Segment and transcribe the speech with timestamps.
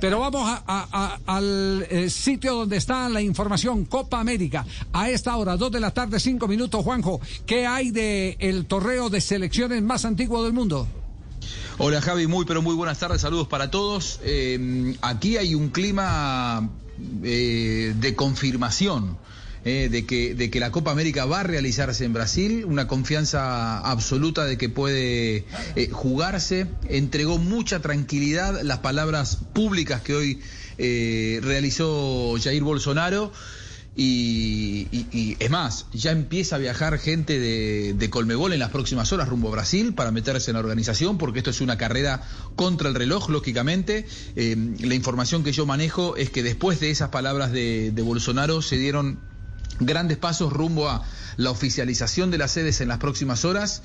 [0.00, 0.48] Pero vamos
[1.26, 4.64] al eh, sitio donde está la información Copa América.
[4.92, 7.20] A esta hora, dos de la tarde, cinco minutos, Juanjo.
[7.46, 10.86] ¿Qué hay de el torneo de selecciones más antiguo del mundo?
[11.78, 14.20] Hola Javi, muy pero muy buenas tardes, saludos para todos.
[14.22, 16.70] Eh, aquí hay un clima
[17.24, 19.18] eh, de confirmación
[19.62, 23.78] eh, de, que, de que la Copa América va a realizarse en Brasil, una confianza
[23.80, 25.44] absoluta de que puede
[25.76, 26.66] eh, jugarse.
[26.88, 30.40] Entregó mucha tranquilidad las palabras públicas que hoy
[30.78, 33.32] eh, realizó Jair Bolsonaro.
[33.96, 39.28] Y, es más, ya empieza a viajar gente de, de, Colmebol en las próximas horas
[39.28, 42.22] rumbo a Brasil para meterse en la organización, porque esto es una carrera
[42.56, 44.06] contra el reloj, lógicamente.
[44.36, 48.78] la información que yo manejo es que después de esas palabras de, de Bolsonaro se
[48.78, 49.18] dieron
[49.78, 51.02] grandes pasos rumbo a
[51.36, 53.82] la oficialización de las sedes en las próximas horas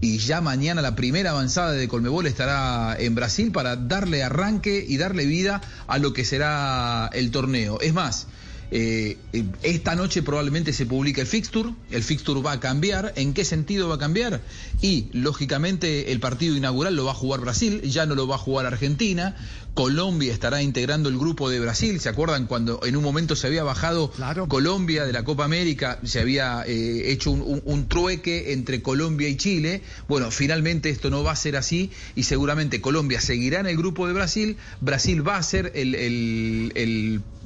[0.00, 4.96] y ya mañana la primera avanzada de Colmebol estará en Brasil para darle arranque y
[4.96, 7.80] darle vida a lo que será el torneo.
[7.80, 8.26] Es más,
[8.70, 9.16] eh,
[9.62, 13.88] esta noche probablemente se publique el fixture, el fixture va a cambiar, ¿en qué sentido
[13.88, 14.40] va a cambiar?
[14.80, 18.38] Y lógicamente el partido inaugural lo va a jugar Brasil, ya no lo va a
[18.38, 19.36] jugar Argentina,
[19.74, 23.64] Colombia estará integrando el grupo de Brasil, ¿se acuerdan cuando en un momento se había
[23.64, 24.12] bajado
[24.48, 29.82] Colombia de la Copa América, se había eh, hecho un, trueque entre Colombia y Chile?
[30.06, 34.06] Bueno, finalmente esto no va a ser así y seguramente Colombia seguirá en el grupo
[34.06, 35.72] de Brasil, Brasil va a ser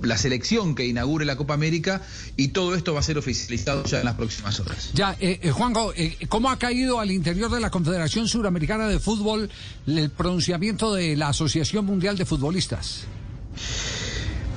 [0.03, 2.03] la selección que inaugura la Copa América
[2.37, 4.91] y todo esto va a ser oficializado ya en las próximas horas.
[4.95, 8.99] Ya, eh, eh Juanjo, eh, ¿cómo ha caído al interior de la Confederación Suramericana de
[8.99, 9.51] Fútbol
[9.87, 13.05] el pronunciamiento de la Asociación Mundial de Futbolistas?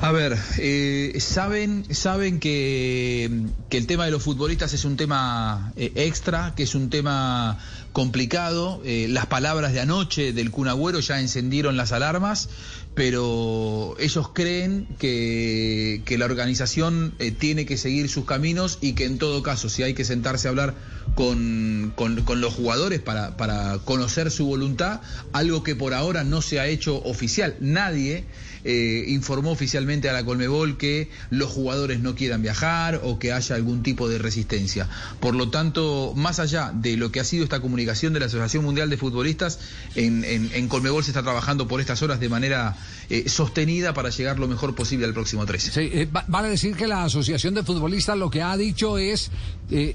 [0.03, 3.29] A ver, eh, saben, saben que,
[3.69, 7.59] el tema de los futbolistas es un tema extra, que es un tema
[7.93, 8.81] complicado.
[8.83, 12.49] las palabras de anoche del Cunagüero ya encendieron las alarmas
[12.93, 19.05] pero ellos creen que, que la organización eh, tiene que seguir sus caminos y que
[19.05, 20.75] en todo caso, si hay que sentarse a hablar
[21.15, 25.01] con, con, los jugadores para, para, conocer su voluntad,
[25.31, 27.55] algo que por ahora no se ha hecho oficial.
[27.59, 28.25] Nadie
[28.63, 33.55] eh, informó oficialmente a la Colmebol que los jugadores no quieran viajar o que haya
[33.55, 34.87] algún tipo de resistencia.
[35.19, 38.63] Por lo tanto, más allá de lo que ha sido esta comunicación de la Asociación
[38.63, 39.59] Mundial de Futbolistas,
[39.95, 42.77] en, Colmebol se está trabajando por estas horas de manera
[43.09, 45.71] eh, sostenida para llegar lo mejor posible al próximo 13.
[45.71, 49.31] Sí, eh, vale decir que la Asociación de Futbolistas lo que ha dicho es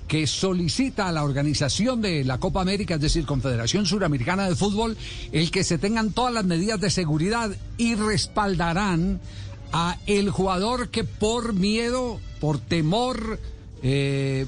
[0.08, 4.96] que solicita a la organización de la Copa América, es decir, Confederación Suramericana de Fútbol,
[5.32, 9.20] el que se tengan todas las medidas de seguridad y respaldo darán
[9.72, 13.38] a el jugador que por miedo, por temor,
[13.82, 14.46] eh,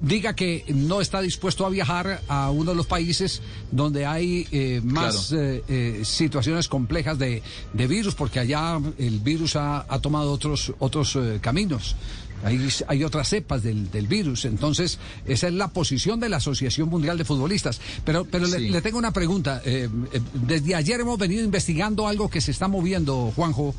[0.00, 4.80] diga que no está dispuesto a viajar a uno de los países donde hay eh,
[4.82, 7.42] más eh, situaciones complejas de,
[7.72, 11.96] virus, porque allá el virus ha, ha tomado otros, otros caminos.
[12.44, 14.44] Hay, otras cepas del, virus.
[14.44, 17.80] Entonces, esa es la posición de la Asociación Mundial de Futbolistas.
[18.04, 19.62] Pero, pero le, tengo una pregunta.
[19.64, 23.74] Eh, eh, desde ayer hemos venido investigando algo que se está moviendo, Juanjo,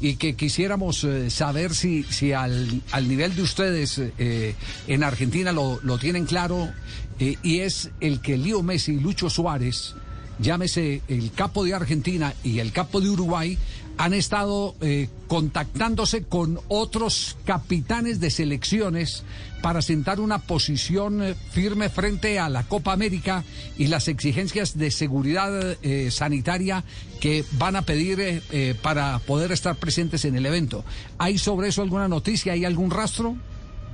[0.00, 5.80] y que quisiéramos eh, saber si, si al, al, nivel de ustedes en Argentina lo,
[5.82, 6.70] lo tienen claro,
[7.18, 9.94] y es el que Lío Messi y Lucho Suárez
[10.40, 13.58] llámese el capo de Argentina y el capo de Uruguay,
[13.98, 19.24] han estado eh, contactándose con otros capitanes de selecciones
[19.62, 23.44] para sentar una posición eh, firme frente a la Copa América
[23.76, 26.84] y las exigencias de seguridad eh, sanitaria
[27.20, 28.42] que van a pedir
[28.80, 30.84] para poder estar presentes en el evento.
[31.18, 32.54] ¿Hay sobre eso alguna noticia?
[32.54, 33.36] ¿Hay algún rastro?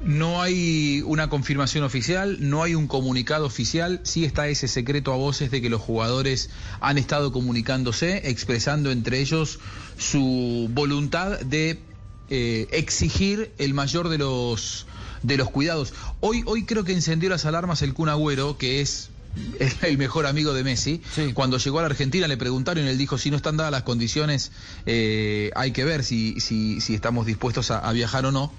[0.05, 5.17] No hay una confirmación oficial, no hay un comunicado oficial, sí está ese secreto a
[5.17, 9.59] voces de que los jugadores han estado comunicándose, expresando entre ellos
[9.97, 11.81] su voluntad de
[12.29, 14.87] eh, exigir el mayor de los
[15.23, 15.93] de los cuidados.
[16.21, 19.11] Hoy, hoy creo que encendió las alarmas el Kun Agüero, que es
[19.83, 21.03] el mejor amigo de Messi.
[21.35, 23.83] Cuando llegó a la Argentina le preguntaron y él dijo, si no están dadas las
[23.83, 24.53] condiciones,
[24.85, 28.53] eh, hay que ver si, si, si estamos dispuestos a viajar o no.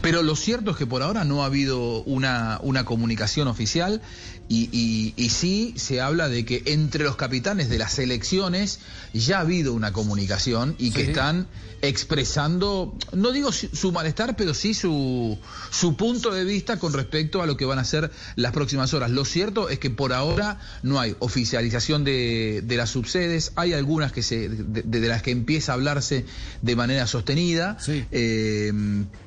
[0.00, 4.00] Pero lo cierto es que por ahora no ha habido una, una comunicación oficial
[4.48, 8.78] y, y, sí se habla de que entre los capitanes de las elecciones
[9.12, 11.48] ya ha habido una comunicación y que están
[11.82, 15.38] expresando, no digo su malestar, pero sí su,
[15.70, 19.10] su punto de vista con respecto a lo que van a ser las próximas horas.
[19.10, 24.12] Lo cierto es que por ahora no hay oficialización de, de las subsedes, hay algunas
[24.12, 26.24] que se, de, las que empieza a hablarse
[26.62, 28.72] de manera sostenida, eh,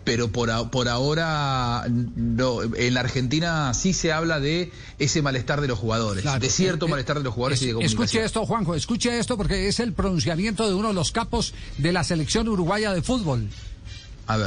[0.05, 5.61] pero pero por, por ahora no, en la Argentina sí se habla de ese malestar
[5.61, 8.03] de los jugadores, de cierto eh, malestar de los jugadores y de comunicación.
[8.03, 11.91] Escuche esto, Juanjo, escuche esto porque es el pronunciamiento de uno de los capos de
[11.91, 13.49] la selección uruguaya de fútbol.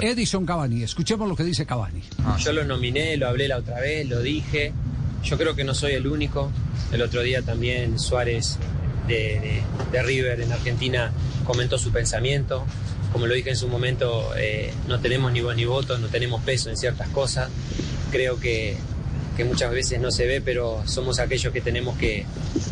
[0.01, 2.03] Edison Cavani, escuchemos lo que dice Cavani.
[2.25, 4.73] Ah, Yo lo nominé, lo hablé la otra vez, lo dije.
[5.25, 6.51] Yo creo que no soy el único.
[6.93, 8.59] El otro día también Suárez
[9.09, 9.63] de,
[9.93, 11.13] River en Argentina
[11.45, 12.65] comentó su pensamiento.
[13.13, 16.43] Como lo dije en su momento, eh, no tenemos ni voz ni voto, no tenemos
[16.43, 17.51] peso en ciertas cosas.
[18.11, 18.77] Creo que,
[19.45, 22.25] muchas veces no se ve, pero somos aquellos que tenemos que,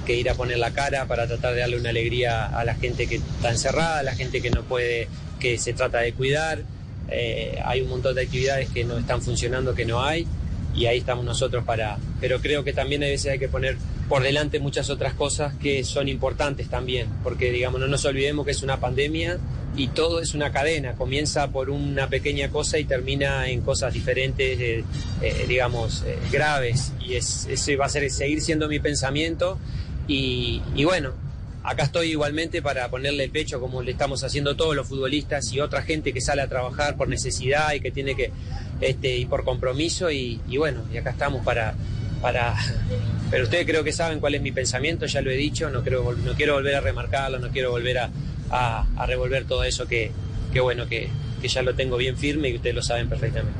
[0.07, 3.09] que, ir a poner la cara para tratar de darle una alegría a la gente
[3.09, 5.09] que está encerrada, a la gente que no puede,
[5.41, 6.63] que se trata de cuidar.
[7.09, 10.29] Eh, hay un montón de actividades que no están funcionando, que no hay,
[10.75, 11.99] y ahí estamos nosotros para...
[12.21, 13.77] Pero creo que también a veces hay que poner
[14.09, 18.53] por delante muchas otras cosas que son importantes también, porque digamos, no nos olvidemos que
[18.53, 19.39] es una pandemia
[19.81, 24.61] y todo es una cadena, comienza por una pequeña cosa y termina en cosas diferentes,
[24.61, 24.85] eh,
[25.23, 29.59] eh, digamos, graves, y es, ese va a ser, seguir siendo mi pensamiento,
[30.07, 31.15] y, y bueno,
[31.63, 35.61] Acá estoy igualmente para ponerle el pecho como le estamos haciendo todos los futbolistas y
[35.61, 38.33] otra gente que sale a trabajar por necesidad y que tiene que,
[38.81, 40.11] este, y por compromiso.
[40.11, 41.75] Y, bueno, y acá estamos para,
[42.23, 42.57] para,
[43.31, 46.15] pero ustedes creo que saben cuál es mi pensamiento, ya lo he dicho, no, creo,
[46.15, 48.11] no quiero volver a remarcarlo, no quiero volver a,
[48.51, 50.13] a, revolver todo eso que,
[50.53, 51.09] que bueno, que,
[51.41, 53.59] que ya lo tengo bien firme y ustedes lo saben perfectamente.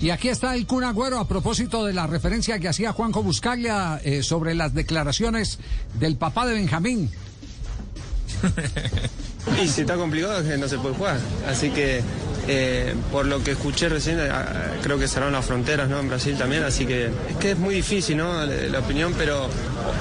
[0.00, 4.00] Y aquí está el Kun Agüero a propósito de la referencia que hacía Juanjo Buscaglia
[4.04, 5.58] eh, sobre las declaraciones
[5.98, 7.10] del papá de Benjamín.
[9.62, 11.18] y si está complicado es que no se puede jugar.
[11.48, 12.02] Así que
[12.48, 14.28] eh, por lo que escuché recién, eh,
[14.82, 15.98] creo que cerraron las fronteras ¿no?
[15.98, 18.44] en Brasil también, así que es que es muy difícil ¿no?
[18.44, 19.48] la, opinión, pero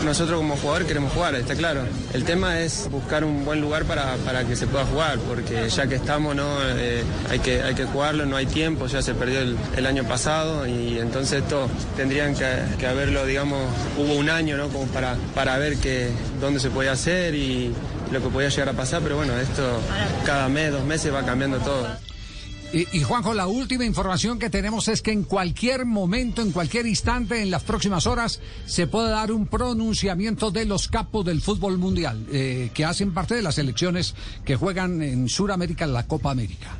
[0.03, 1.81] nosotros como jugador queremos jugar, está claro.
[2.13, 4.15] El tema es buscar un buen lugar para,
[4.47, 6.45] que se pueda jugar, porque ya que estamos, ¿no?
[6.77, 10.65] Eh, hay, que, hay que jugarlo, no hay tiempo, ya se perdió el, año pasado
[10.65, 13.62] y entonces esto tendrían que, haberlo, digamos,
[13.98, 14.69] hubo un año ¿no?
[14.69, 16.09] como para, para ver que,
[16.41, 17.71] dónde se podía hacer y
[18.12, 19.80] lo que podía llegar a pasar, pero bueno, esto
[20.25, 21.88] cada mes, dos meses va cambiando todo.
[22.73, 27.41] Y, Juanjo, la última información que tenemos es que en cualquier momento, en cualquier instante,
[27.41, 32.25] en las próximas horas, se puede dar un pronunciamiento de los capos del fútbol mundial,
[32.31, 34.13] eh, que hacen parte de las elecciones
[34.44, 36.77] que juegan en Sudamérica la Copa América.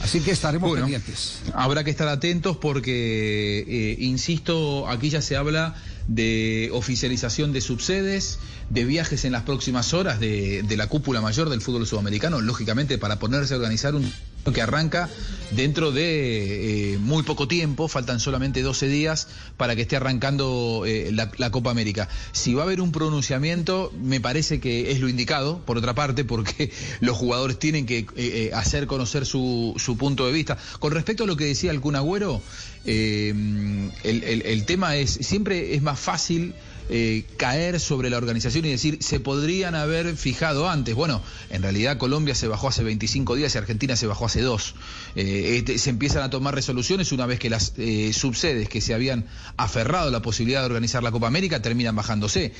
[0.00, 1.40] Así que estaremos pendientes.
[1.54, 5.76] Habrá que estar atentos porque, eh, insisto, aquí ya se habla
[6.08, 8.38] de oficialización de subsedes,
[8.70, 12.98] de viajes en las próximas horas de, de la cúpula mayor del fútbol sudamericano, lógicamente
[12.98, 14.12] para ponerse a organizar un
[14.50, 15.08] que arranca
[15.52, 21.12] dentro de eh, muy poco tiempo, faltan solamente 12 días para que esté arrancando eh,
[21.12, 22.08] la, Copa América.
[22.32, 26.24] Si va a haber un pronunciamiento, me parece que es lo indicado, por otra parte,
[26.24, 30.56] porque los jugadores tienen que eh, hacer conocer su, su, punto de vista.
[30.78, 32.42] Con respecto a lo que decía el Cunagüero,
[32.84, 36.54] el, el tema es, siempre es más fácil
[36.88, 40.94] eh, caer sobre la organización y decir, se podrían haber fijado antes.
[40.94, 44.74] Bueno, en realidad Colombia se bajó hace 25 días y Argentina se bajó hace dos.
[45.14, 48.94] Eh, este, se empiezan a tomar resoluciones una vez que las eh, subsedes que se
[48.94, 49.26] habían
[49.56, 52.52] aferrado a la posibilidad de organizar la Copa América terminan bajándose.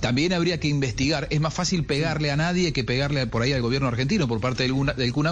[0.00, 3.62] también habría que investigar, es más fácil pegarle a nadie que pegarle por ahí al
[3.62, 5.22] gobierno argentino por parte del, del Kun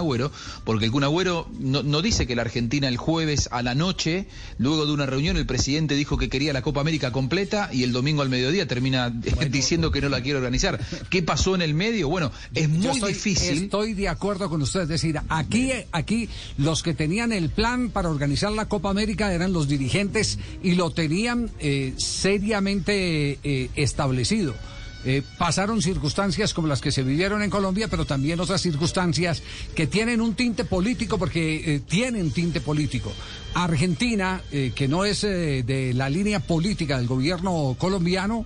[0.63, 4.25] porque el Kun no, no dice que la Argentina el jueves a la noche,
[4.57, 7.91] luego de una reunión, el presidente dijo que quería la Copa América completa y el
[7.91, 9.09] domingo al mediodía termina
[9.49, 10.79] diciendo que no la quiere organizar.
[11.09, 12.09] ¿Qué pasó en el medio?
[12.09, 13.65] Bueno, es muy difícil.
[13.65, 14.81] Estoy de acuerdo con usted.
[14.81, 19.53] Es decir, aquí, aquí los que tenían el plan para organizar la Copa América eran
[19.53, 24.55] los dirigentes y lo tenían eh, seriamente eh, establecido.
[25.03, 29.41] Eh, pasaron circunstancias como las que se vivieron en Colombia, pero también otras circunstancias
[29.75, 33.11] que tienen un tinte político, porque eh, tienen tinte político.
[33.55, 38.45] Argentina, eh, que no es de la línea política del gobierno colombiano,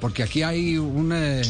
[0.00, 1.42] porque aquí hay una,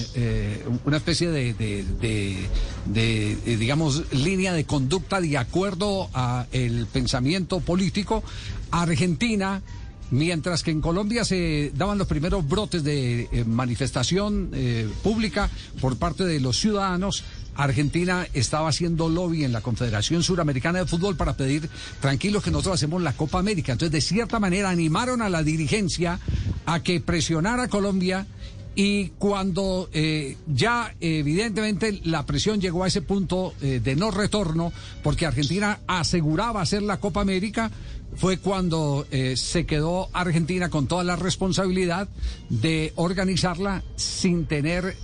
[0.92, 8.22] especie de, de, digamos, línea de conducta de acuerdo a el pensamiento político.
[8.70, 9.62] Argentina
[10.10, 15.96] Mientras que en Colombia se daban los primeros brotes de eh, manifestación eh, pública por
[15.96, 17.24] parte de los ciudadanos,
[17.56, 21.68] Argentina estaba haciendo lobby en la Confederación Suramericana de Fútbol para pedir
[22.00, 23.72] tranquilos que nosotros hacemos la Copa América.
[23.72, 26.20] Entonces, de cierta manera, animaron a la dirigencia
[26.66, 28.26] a que presionara a Colombia
[28.76, 34.70] y cuando eh, ya evidentemente la presión llegó a ese punto de no retorno,
[35.02, 37.70] porque Argentina aseguraba hacer la Copa América,
[38.14, 42.08] fue cuando eh, se quedó Argentina con toda la responsabilidad
[42.48, 44.96] de organizarla sin tener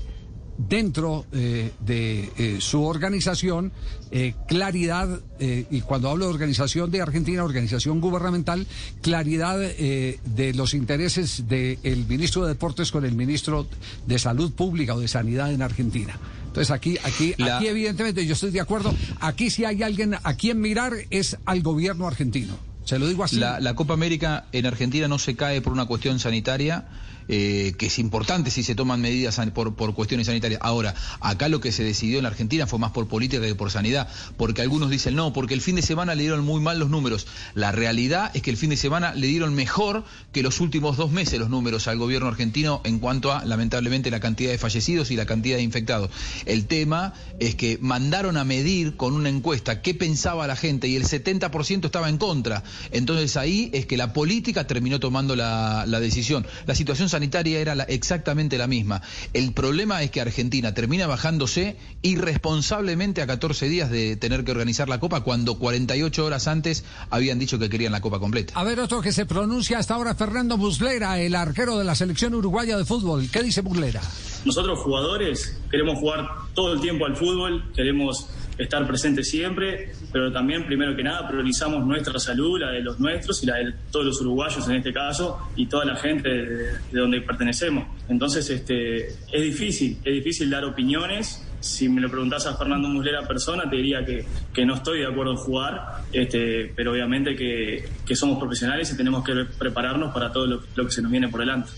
[0.56, 3.72] dentro eh, de eh, su organización
[4.10, 8.64] eh, claridad, y cuando hablo de organización de Argentina, organización gubernamental,
[9.00, 13.66] claridad de los intereses del ministro de Deportes con el ministro
[14.06, 16.16] de Salud Pública o de Sanidad en Argentina.
[16.46, 18.94] Entonces aquí, aquí, aquí evidentemente yo estoy de acuerdo.
[19.18, 22.71] Aquí si hay alguien a quien mirar es al gobierno argentino.
[22.84, 23.36] Se lo digo así.
[23.36, 26.84] la Copa América en Argentina no se cae por una cuestión sanitaria
[27.28, 30.60] eh, que es importante si se toman medidas por, por, cuestiones sanitarias.
[30.62, 33.70] Ahora, acá lo que se decidió en la Argentina fue más por política que por
[33.70, 36.90] sanidad, porque algunos dicen no, porque el fin de semana le dieron muy mal los
[36.90, 37.26] números.
[37.54, 41.10] La realidad es que el fin de semana le dieron mejor que los últimos dos
[41.10, 45.16] meses los números al gobierno argentino en cuanto a, lamentablemente, la cantidad de fallecidos y
[45.16, 46.10] la cantidad de infectados.
[46.46, 50.96] El tema es que mandaron a medir con una encuesta qué pensaba la gente y
[50.96, 52.62] el 70% estaba en contra.
[52.90, 56.46] Entonces ahí es que la política terminó tomando la, la decisión.
[56.66, 59.02] La situación sanitaria era exactamente la misma.
[59.32, 64.88] El problema es que Argentina termina bajándose irresponsablemente a 14 días de tener que organizar
[64.88, 68.54] la Copa cuando 48 horas antes habían dicho que querían la Copa completa.
[68.56, 72.34] A ver, otro que se pronuncia hasta ahora, Fernando Muslera, el arquero de la selección
[72.34, 73.28] uruguaya de fútbol.
[73.30, 74.00] ¿Qué dice Muslera?
[74.44, 78.26] Nosotros jugadores queremos jugar todo el tiempo al fútbol, queremos
[78.58, 83.42] estar presentes siempre, pero también, primero que nada, priorizamos nuestra salud, la de los nuestros
[83.42, 87.20] y la de todos los uruguayos en este caso y toda la gente de, donde
[87.20, 87.86] pertenecemos.
[88.08, 91.48] Entonces, este, es difícil, es difícil dar opiniones.
[91.60, 95.06] Si me lo preguntás a Fernando Muslera persona, te diría que, que no estoy de
[95.06, 100.32] acuerdo en jugar, este, pero obviamente que, que somos profesionales y tenemos que prepararnos para
[100.32, 101.70] todo lo que se nos viene por delante.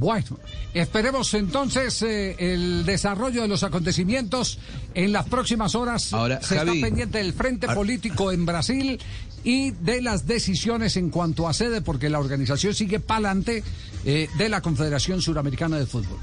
[0.00, 0.38] Bueno,
[0.72, 4.58] esperemos entonces eh, el desarrollo de los acontecimientos
[4.94, 6.14] en las próximas horas.
[6.14, 8.98] Ahora, se está pendiente del frente político en Brasil
[9.44, 13.62] y de las decisiones en cuanto a sede, porque la organización sigue pa'lante
[14.06, 16.18] eh, de la Confederación Suramericana de Fútbol.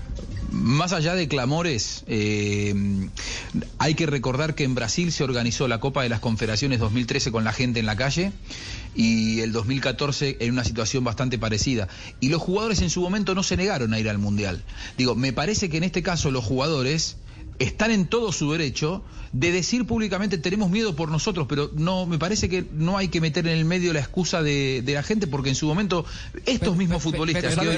[0.51, 2.73] Más allá de clamores, eh,
[3.79, 7.43] hay que recordar que en Brasil se organizó la Copa de las Confederaciones 2013 con
[7.43, 8.31] la gente en la calle
[8.95, 11.89] y el 2014 en una situación bastante parecida.
[12.21, 14.63] Y los jugadores en su momento no se negaron a ir al Mundial.
[14.97, 17.17] Digo, me parece que en este caso los jugadores
[17.59, 22.17] están en todo su derecho de decir públicamente tenemos miedo por nosotros, pero no me
[22.17, 25.49] parece que no hay que meter en el medio la excusa de, la gente porque
[25.49, 26.05] en su momento
[26.45, 27.71] estos mismos futbolistas que no,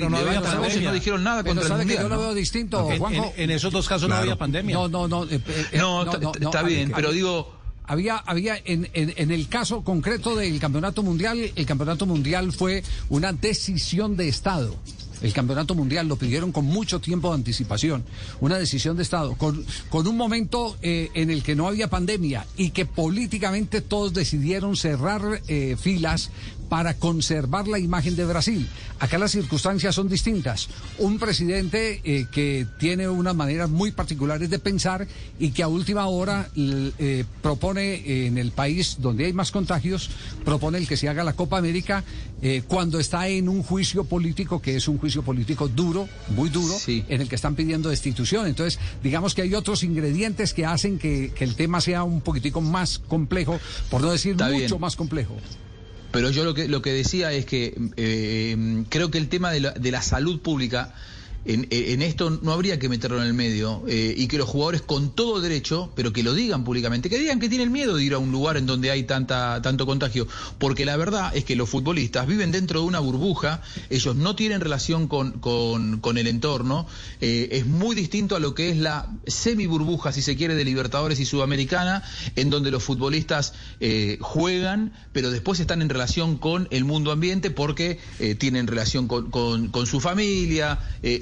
[0.93, 2.03] dijeron nada contra el mundial.
[2.03, 2.89] yo lo veo distinto,
[3.35, 4.75] En, esos dos casos no había pandemia.
[4.75, 5.23] No, no, no.
[5.25, 10.35] Eh, eh, no, está bien, pero digo había, había en, en, en, el caso concreto
[10.35, 14.75] del campeonato mundial, el campeonato mundial fue una decisión de Estado
[15.21, 18.03] el campeonato mundial, lo pidieron con mucho tiempo de anticipación,
[18.39, 22.45] una decisión de Estado, con, con un momento eh, en el que no había pandemia
[22.55, 26.29] y que políticamente todos decidieron cerrar eh, filas
[26.69, 28.69] para conservar la imagen de Brasil.
[28.99, 30.69] Acá las circunstancias son distintas.
[30.99, 35.07] Un presidente eh, que tiene unas maneras muy particulares de pensar
[35.39, 36.49] y que a última hora
[37.41, 40.11] propone en el país donde hay más contagios,
[40.45, 42.03] propone el que se haga la Copa América
[42.67, 47.21] cuando está en un juicio político que es un juicio político duro, muy duro, en
[47.21, 48.47] el que están pidiendo destitución.
[48.47, 52.99] Entonces, digamos que hay otros ingredientes que hacen que, el tema sea un poquitico más
[52.99, 55.35] complejo, por no decir mucho más complejo.
[56.11, 59.59] Pero yo lo que, lo que decía es que eh, creo que el tema de
[59.59, 60.95] la, de la salud pública
[61.45, 65.15] en, esto no habría que meterlo en el medio eh, y que los jugadores con
[65.15, 68.17] todo derecho, pero que lo digan públicamente, que digan que tienen miedo de ir a
[68.17, 70.27] un lugar en donde hay tanta, tanto contagio,
[70.57, 74.59] porque la verdad es que los futbolistas viven dentro de una burbuja, ellos no tienen
[74.59, 76.87] relación con, con, el entorno,
[77.21, 80.65] eh, es muy distinto a lo que es la semi burbuja, si se quiere, de
[80.65, 82.03] Libertadores y Sudamericana,
[82.35, 87.51] en donde los futbolistas eh, juegan, pero después están en relación con el mundo ambiente
[87.51, 87.99] porque
[88.37, 90.79] tienen relación con, con, su familia,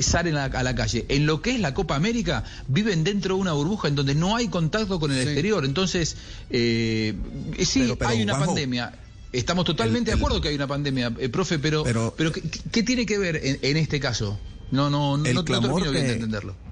[0.07, 1.05] salen a, la calle.
[1.09, 4.35] En lo que es la Copa América, viven dentro de una burbuja en donde no
[4.35, 5.65] hay contacto con el exterior.
[5.65, 6.17] Entonces,
[6.49, 7.15] eh,
[7.59, 8.93] sí, hay una pandemia.
[9.33, 12.31] Estamos totalmente de acuerdo que hay una pandemia, eh, profe, pero, pero,
[12.71, 14.39] ¿qué, tiene que ver en, este caso?
[14.71, 16.66] No, no, no, no termino bien de entenderlo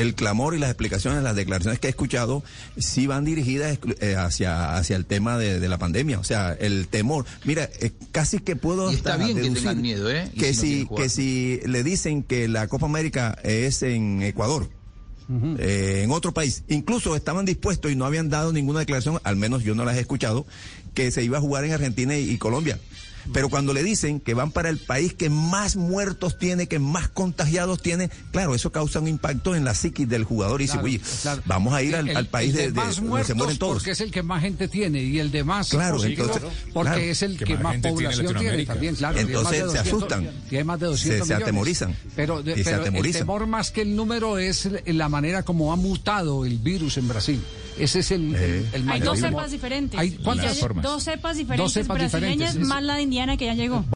[0.00, 2.42] el clamor y las explicaciones, las declaraciones que he escuchado,
[2.76, 6.18] sí van dirigidas eh, hacia, hacia el tema de, la pandemia.
[6.18, 7.24] O sea, el temor.
[7.44, 7.68] Mira,
[8.12, 8.90] casi que puedo.
[8.90, 10.30] está bien que tengan miedo, ¿eh?
[10.38, 14.68] Que si, que si le dicen que la Copa América es en Ecuador.
[15.58, 16.62] Eh, en otro país.
[16.68, 20.00] Incluso estaban dispuestos y no habían dado ninguna declaración, al menos yo no las he
[20.00, 20.46] escuchado,
[20.94, 22.78] que se iba a jugar en Argentina y Colombia.
[23.32, 27.08] Pero cuando le dicen que van para el país que más muertos tiene, que más
[27.08, 30.86] contagiados tiene, claro, eso causa un impacto en la psiquis del jugador y dice, Claro,
[30.86, 31.42] oye, claro.
[31.46, 33.58] vamos a ir al, El- al país el de, de- más donde se muertos mueren
[33.58, 33.72] todos.
[33.74, 36.42] Porque es el que más gente tiene y el de más Claro, entonces,
[36.72, 37.02] porque claro.
[37.02, 39.18] es el Que que, más más gente tiene población tiene, también, claro.
[39.18, 40.30] Entonces de se 200, asustan.
[40.48, 41.42] Tiene más de 200 Se- se millones.
[41.42, 41.96] atemorizan.
[42.14, 45.72] Pero, de- Y se pero el temor más que el número es la manera como
[45.72, 47.42] ha mutado el virus en Brasil.
[47.78, 48.64] Ese es el, Eh.
[48.72, 49.98] el, Hay dos cepas diferentes.
[49.98, 50.82] Hay- ¿Cuántas Las formas.
[50.84, 53.84] Dos cepas diferentes cepas brasileñas diferentes, es- más la de Indiana que ya llegó.